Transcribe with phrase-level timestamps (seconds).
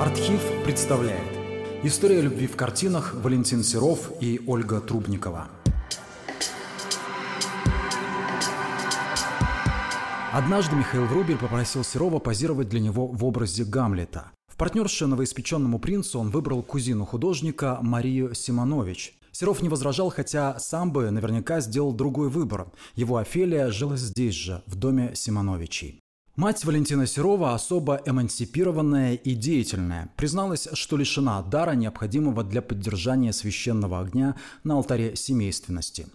[0.00, 1.28] Архив представляет
[1.82, 5.50] История любви в картинах Валентин Серов и Ольга Трубникова
[10.32, 14.30] Однажды Михаил Врубель попросил Серова позировать для него в образе Гамлета.
[14.48, 19.18] В партнерше новоиспеченному принцу он выбрал кузину художника Марию Симонович.
[19.32, 22.72] Серов не возражал, хотя сам бы наверняка сделал другой выбор.
[22.94, 26.00] Его Офелия жила здесь же, в доме Симоновичей.
[26.40, 30.10] Мать Валентина Серова особо эмансипированная и деятельная.
[30.16, 36.06] Призналась, что лишена дара, необходимого для поддержания священного огня на алтаре семейственности.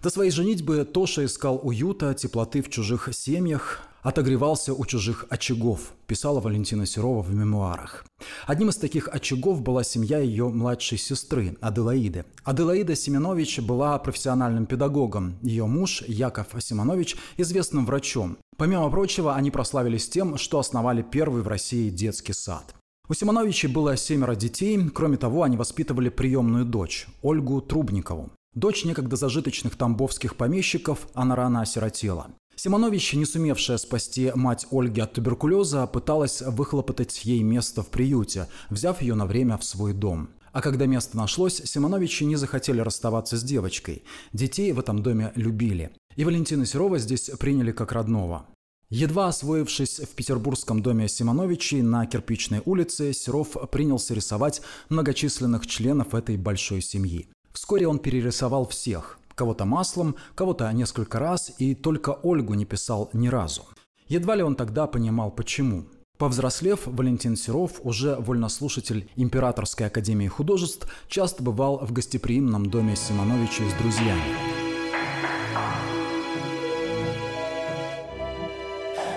[0.00, 6.40] До своей женитьбы Тоша искал уюта, теплоты в чужих семьях, отогревался у чужих очагов, писала
[6.40, 8.04] Валентина Серова в мемуарах.
[8.46, 12.24] Одним из таких очагов была семья ее младшей сестры Аделаиды.
[12.44, 15.36] Аделаида Семенович была профессиональным педагогом.
[15.42, 18.36] Ее муж Яков Семенович– известным врачом.
[18.56, 22.74] Помимо прочего, они прославились тем, что основали первый в России детский сад.
[23.08, 28.30] У Симоновичей было семеро детей, кроме того, они воспитывали приемную дочь, Ольгу Трубникову.
[28.54, 32.28] Дочь некогда зажиточных тамбовских помещиков, она рано осиротела.
[32.56, 39.02] Симонович, не сумевшая спасти мать Ольги от туберкулеза, пыталась выхлопотать ей место в приюте, взяв
[39.02, 40.30] ее на время в свой дом.
[40.52, 44.04] А когда место нашлось, Симоновичи не захотели расставаться с девочкой.
[44.32, 45.92] Детей в этом доме любили.
[46.14, 48.46] И Валентина Серова здесь приняли как родного.
[48.90, 56.36] Едва освоившись в петербургском доме Симоновичей на кирпичной улице, Серов принялся рисовать многочисленных членов этой
[56.36, 57.30] большой семьи.
[57.52, 63.28] Вскоре он перерисовал всех кого-то маслом, кого-то несколько раз, и только Ольгу не писал ни
[63.28, 63.62] разу.
[64.08, 65.84] Едва ли он тогда понимал, почему.
[66.18, 73.82] Повзрослев, Валентин Серов, уже вольнослушатель Императорской академии художеств, часто бывал в гостеприимном доме Симоновича с
[73.82, 74.61] друзьями.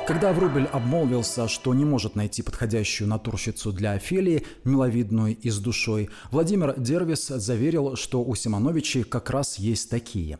[0.08, 6.10] Когда Врубель обмолвился, что не может найти подходящую натурщицу для Офелии, миловидную и с душой,
[6.30, 10.38] Владимир Дервис заверил, что у Симоновичей как раз есть такие.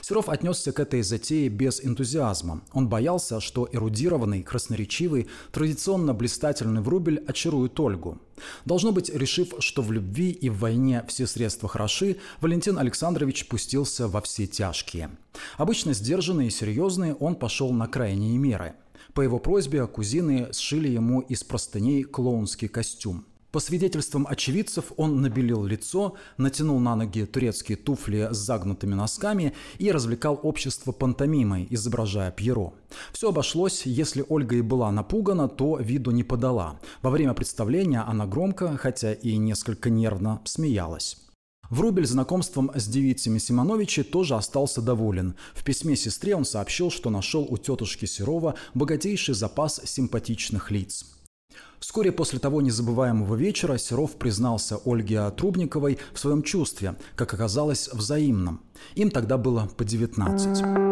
[0.00, 2.62] Серов отнесся к этой затее без энтузиазма.
[2.72, 8.18] Он боялся, что эрудированный, красноречивый, традиционно блистательный Врубель очарует Ольгу.
[8.64, 14.08] Должно быть, решив, что в любви и в войне все средства хороши, Валентин Александрович пустился
[14.08, 15.10] во все тяжкие.
[15.56, 18.74] Обычно сдержанный и серьезный, он пошел на крайние меры.
[19.14, 23.26] По его просьбе кузины сшили ему из простыней клоунский костюм.
[23.52, 29.92] По свидетельствам очевидцев, он набелил лицо, натянул на ноги турецкие туфли с загнутыми носками и
[29.92, 32.72] развлекал общество пантомимой, изображая Пьеро.
[33.12, 36.80] Все обошлось, если Ольга и была напугана, то виду не подала.
[37.02, 41.18] Во время представления она громко, хотя и несколько нервно, смеялась.
[41.68, 45.34] Врубель знакомством с девицами Симоновичи тоже остался доволен.
[45.54, 51.04] В письме сестре он сообщил, что нашел у тетушки Серова богатейший запас симпатичных лиц.
[51.80, 58.60] Вскоре после того незабываемого вечера Серов признался Ольге Трубниковой в своем чувстве, как оказалось, взаимном.
[58.94, 60.82] Им тогда было по 19.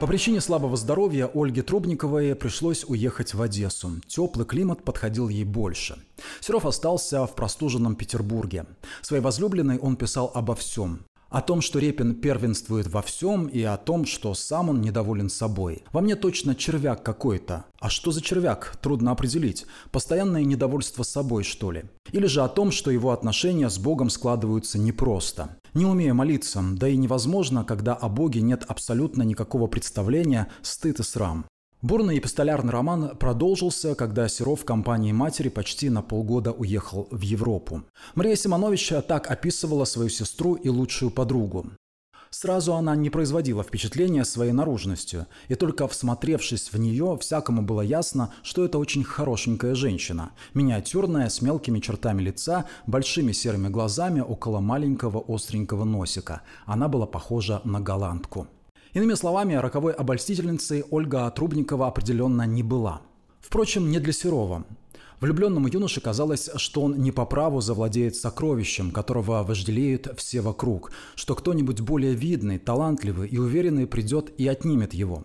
[0.00, 3.92] По причине слабого здоровья Ольге Трубниковой пришлось уехать в Одессу.
[4.06, 5.98] Теплый климат подходил ей больше.
[6.40, 8.66] Серов остался в простуженном Петербурге.
[9.00, 11.00] Своей возлюбленной он писал обо всем.
[11.36, 15.82] О том, что Репин первенствует во всем, и о том, что сам он недоволен собой.
[15.92, 17.66] Во мне точно червяк какой-то.
[17.78, 18.78] А что за червяк?
[18.80, 19.66] Трудно определить.
[19.90, 21.84] Постоянное недовольство собой, что ли?
[22.10, 25.58] Или же о том, что его отношения с Богом складываются непросто.
[25.74, 31.02] Не умея молиться, да и невозможно, когда о Боге нет абсолютно никакого представления, стыд и
[31.02, 31.44] срам.
[31.82, 37.82] Бурный эпистолярный роман продолжился, когда Серов в компании матери почти на полгода уехал в Европу.
[38.14, 41.66] Мария Симонович так описывала свою сестру и лучшую подругу.
[42.30, 48.32] Сразу она не производила впечатления своей наружностью, и только всмотревшись в нее, всякому было ясно,
[48.42, 55.22] что это очень хорошенькая женщина, миниатюрная, с мелкими чертами лица, большими серыми глазами около маленького
[55.28, 56.40] остренького носика.
[56.64, 58.48] Она была похожа на голландку.
[58.96, 63.02] Иными словами, роковой обольстительницей Ольга Трубникова определенно не была.
[63.42, 64.64] Впрочем, не для Серова.
[65.20, 71.34] Влюбленному юноше казалось, что он не по праву завладеет сокровищем, которого вожделеют все вокруг, что
[71.34, 75.24] кто-нибудь более видный, талантливый и уверенный придет и отнимет его.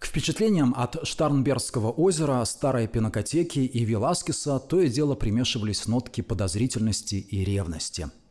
[0.00, 7.14] К впечатлениям от Штарнбергского озера, старой пинокотеки и Веласкеса то и дело примешивались нотки подозрительности
[7.14, 8.10] и ревности–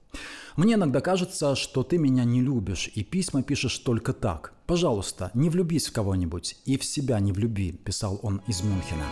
[0.56, 4.54] мне иногда кажется, что ты меня не любишь, и письма пишешь только так.
[4.68, 9.06] Пожалуйста, не влюбись в кого-нибудь, и в себя не влюби»,– писал он из Мюнхена.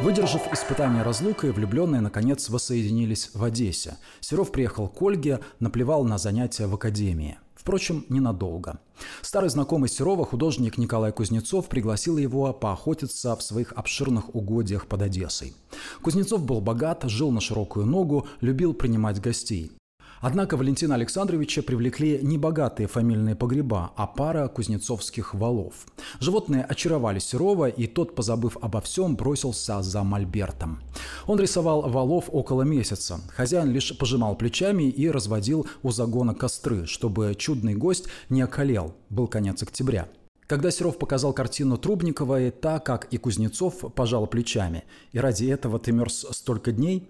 [0.00, 3.96] Выдержав испытание разлукой, влюбленные наконец воссоединились в Одессе.
[4.20, 7.38] Серов приехал к Ольге, наплевал на занятия в академии.
[7.68, 8.78] Впрочем, ненадолго.
[9.20, 15.52] Старый знакомый Серова, художник Николай Кузнецов, пригласил его поохотиться в своих обширных угодьях под Одессой.
[16.00, 19.72] Кузнецов был богат, жил на широкую ногу, любил принимать гостей.
[20.20, 25.86] Однако Валентина Александровича привлекли не богатые фамильные погреба, а пара кузнецовских валов.
[26.20, 30.80] Животные очаровали Серова, и тот, позабыв обо всем, бросился за мольбертом.
[31.26, 33.20] Он рисовал валов около месяца.
[33.34, 38.94] Хозяин лишь пожимал плечами и разводил у загона костры, чтобы чудный гость не околел.
[39.10, 40.08] Был конец октября.
[40.48, 44.84] Когда Серов показал картину Трубниковой, та, как и Кузнецов, пожал плечами.
[45.12, 47.06] «И ради этого ты мерз столько дней?»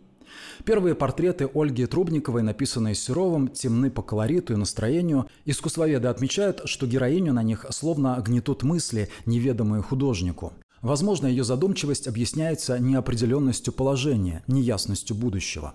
[0.65, 5.29] Первые портреты Ольги Трубниковой, написанные Серовым, темны по колориту и настроению.
[5.45, 10.53] Искусствоведы отмечают, что героиню на них словно гнетут мысли, неведомые художнику.
[10.83, 15.75] Возможно, ее задумчивость объясняется неопределенностью положения, неясностью будущего.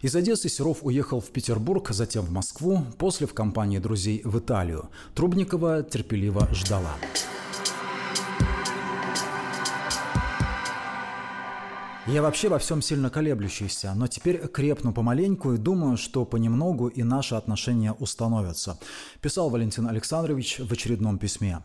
[0.00, 4.88] Из Одессы Серов уехал в Петербург, затем в Москву, после в компании друзей в Италию.
[5.14, 6.96] Трубникова терпеливо ждала.
[12.08, 17.04] Я вообще во всем сильно колеблющийся, но теперь крепну помаленьку и думаю, что понемногу и
[17.04, 18.76] наши отношения установятся,
[19.20, 21.62] писал Валентин Александрович в очередном письме.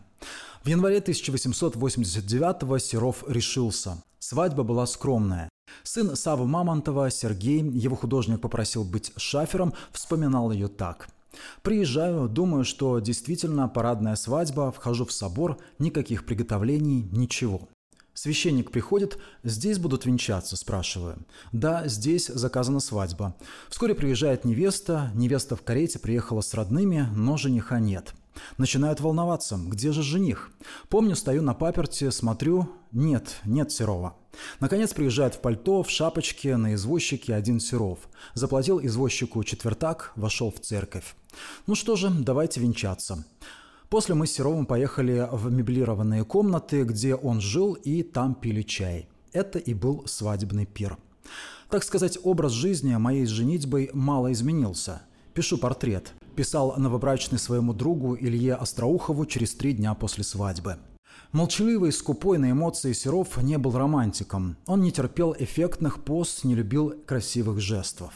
[0.62, 4.02] В январе 1889-го Серов решился.
[4.20, 5.48] Свадьба была скромная.
[5.82, 11.08] Сын Савы Мамонтова, Сергей, его художник попросил быть шафером, вспоминал ее так–
[11.62, 17.68] Приезжаю, думаю, что действительно парадная свадьба, вхожу в собор, никаких приготовлений, ничего.
[18.18, 21.24] Священник приходит, здесь будут венчаться, спрашиваю.
[21.52, 23.36] Да, здесь заказана свадьба.
[23.68, 28.12] Вскоре приезжает невеста, невеста в карете приехала с родными, но жениха нет.
[28.56, 30.50] Начинают волноваться, где же жених?
[30.88, 34.16] Помню, стою на паперте, смотрю, нет, нет Серова.
[34.58, 38.00] Наконец приезжает в пальто, в шапочке, на извозчике один Серов.
[38.34, 41.14] Заплатил извозчику четвертак, вошел в церковь.
[41.68, 43.24] Ну что же, давайте венчаться.
[43.88, 49.08] После мы с Серовым поехали в меблированные комнаты, где он жил, и там пили чай.
[49.32, 50.98] Это и был свадебный пир.
[51.70, 55.02] Так сказать, образ жизни моей женитьбой мало изменился.
[55.32, 56.12] Пишу портрет.
[56.36, 60.76] Писал новобрачный своему другу Илье Остроухову через три дня после свадьбы.
[61.32, 64.56] Молчаливый, скупой на эмоции Серов не был романтиком.
[64.66, 68.12] Он не терпел эффектных поз, не любил красивых жестов.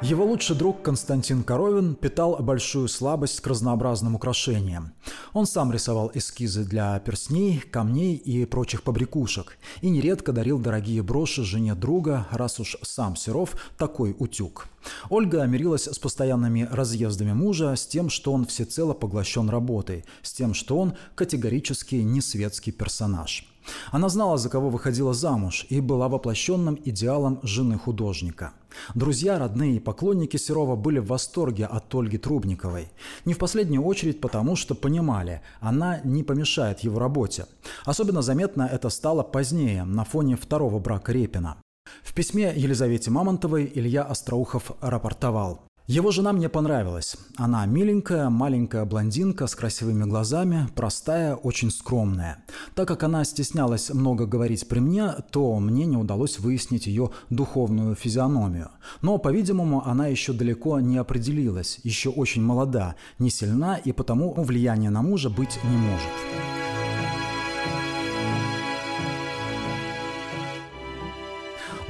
[0.00, 4.92] Его лучший друг Константин Коровин питал большую слабость к разнообразным украшениям.
[5.32, 11.42] Он сам рисовал эскизы для перстней, камней и прочих побрякушек, и нередко дарил дорогие броши
[11.42, 14.68] жене друга, раз уж сам Серов такой утюг.
[15.10, 20.54] Ольга мирилась с постоянными разъездами мужа, с тем, что он всецело поглощен работой, с тем,
[20.54, 23.48] что он категорически не светский персонаж.
[23.90, 28.52] Она знала, за кого выходила замуж, и была воплощенным идеалом жены художника.
[28.94, 32.88] Друзья, родные и поклонники Серова были в восторге от Ольги Трубниковой.
[33.24, 37.46] Не в последнюю очередь потому, что понимали, она не помешает его работе.
[37.84, 41.56] Особенно заметно это стало позднее, на фоне второго брака Репина.
[42.02, 45.67] В письме Елизавете Мамонтовой Илья Остроухов рапортовал.
[45.88, 47.16] Его жена мне понравилась.
[47.38, 52.44] Она миленькая, маленькая блондинка с красивыми глазами, простая, очень скромная.
[52.74, 57.94] Так как она стеснялась много говорить при мне, то мне не удалось выяснить ее духовную
[57.94, 58.68] физиономию.
[59.00, 64.90] Но, по-видимому, она еще далеко не определилась, еще очень молода, не сильна и потому влияния
[64.90, 66.57] на мужа быть не может.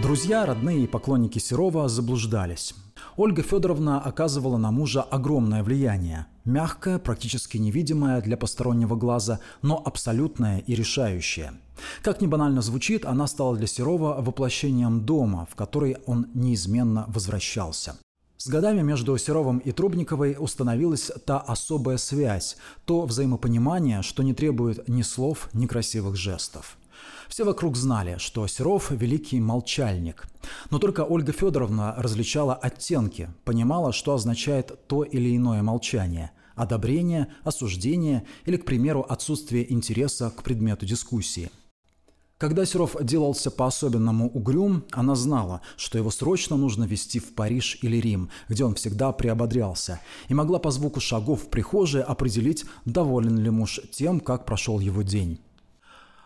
[0.09, 2.75] Друзья, родные и поклонники Серова заблуждались.
[3.19, 6.29] Ольга Федоровна оказывала на мужа огромное влияние.
[6.47, 11.53] Мягкое, практически невидимое для постороннего глаза, но абсолютное и решающее.
[12.03, 17.99] Как ни банально звучит, она стала для Серова воплощением дома, в который он неизменно возвращался.
[18.39, 24.89] С годами между Серовым и Трубниковой установилась та особая связь, то взаимопонимание, что не требует
[24.89, 26.79] ни слов, ни красивых жестов.
[27.29, 30.27] Все вокруг знали, что Серов– великий молчальник.
[30.71, 38.25] Но только Ольга Федоровна различала оттенки, понимала, что означает то или иное молчание– одобрение, осуждение
[38.47, 41.51] или, к примеру, отсутствие интереса к предмету дискуссии.
[42.39, 47.97] Когда Серов делался по-особенному угрюм, она знала, что его срочно нужно везти в Париж или
[47.97, 53.51] Рим, где он всегда приободрялся, и могла по звуку шагов в прихожей определить, доволен ли
[53.51, 55.41] муж тем, как прошел его день.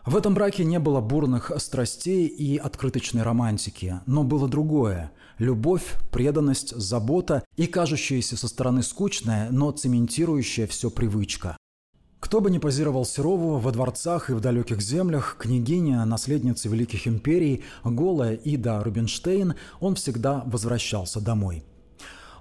[0.04, 6.74] В этом браке не было бурных страстей и открыточной романтики, но было другое– любовь, преданность,
[6.76, 11.56] забота и кажущаяся со стороны скучная, но цементирующая все привычка.
[12.18, 17.62] Кто бы ни позировал Серову во дворцах и в далеких землях, княгиня, наследница великих империй,
[17.84, 21.62] голая Ида Рубинштейн, он всегда возвращался домой–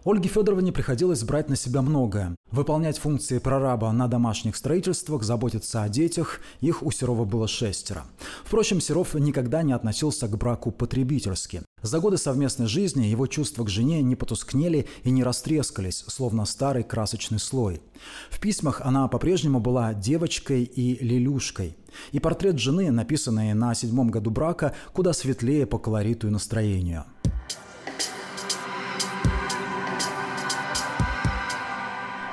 [0.04, 2.36] Ольге Федоровне приходилось брать на себя многое.
[2.50, 8.06] Выполнять функции прораба на домашних строительствах, заботиться о детях, их у Серова было шестеро.
[8.44, 11.62] Впрочем, Серов никогда не относился к браку потребительски.
[11.84, 16.84] За годы совместной жизни его чувства к жене не потускнели и не растрескались, словно старый
[16.84, 17.84] красочный слой.
[18.32, 21.78] В письмах она по-прежнему была девочкой и лилюшкой.
[22.12, 27.06] И портрет жены, написанный на седьмом году брака, куда светлее по колориту и настроению.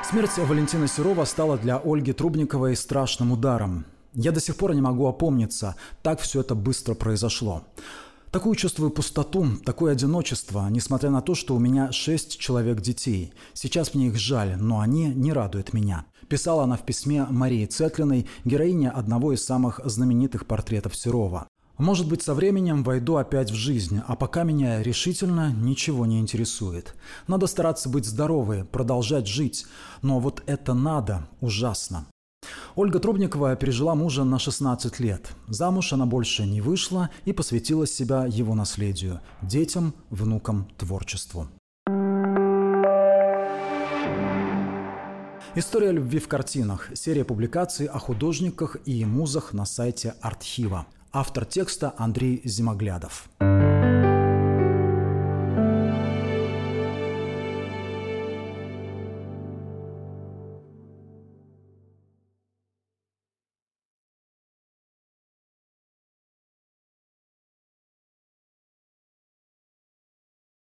[0.08, 3.84] Смерть Валентина Серова стала для Ольги Трубниковой страшным ударом.
[4.14, 7.64] Я до сих пор не могу опомниться, так все это быстро произошло.
[8.30, 13.34] Такую чувствую пустоту, такое одиночество, несмотря на то, что у меня шесть человек детей.
[13.52, 16.06] Сейчас мне их жаль, но они не радуют меня.
[16.26, 21.48] Писала она в письме Марии Цетлиной, героине одного из самых знаменитых портретов Серова.
[21.78, 26.96] Может быть, со временем войду опять в жизнь, а пока меня решительно ничего не интересует.
[27.28, 29.64] Надо стараться быть здоровой, продолжать жить.
[30.02, 32.06] Но вот это надо ужасно.
[32.74, 35.30] Ольга Трубникова пережила мужа на 16 лет.
[35.46, 41.48] Замуж она больше не вышла и посвятила себя его наследию– детям, внукам, творчеству.
[45.54, 46.90] История любви в картинах.
[46.94, 50.86] Серия публикаций о художниках и музах на сайте Артхива.
[51.20, 53.28] Автор текста Андрей Зимоглядов.